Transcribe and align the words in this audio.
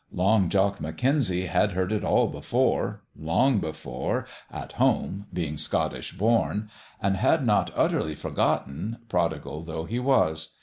Long 0.11 0.49
Jock 0.49 0.79
McKenzie 0.79 1.47
had 1.47 1.73
heard 1.73 1.91
it 1.91 2.03
all 2.03 2.27
before 2.27 3.03
long 3.15 3.59
before, 3.59 4.25
at 4.49 4.71
home, 4.71 5.27
being 5.31 5.57
Scottish 5.57 6.13
born 6.17 6.71
and 6.99 7.17
had 7.17 7.45
not 7.45 7.69
utterly 7.75 8.15
forgotten, 8.15 8.97
prodigal 9.09 9.63
though 9.63 9.85
he 9.85 9.99
was. 9.99 10.55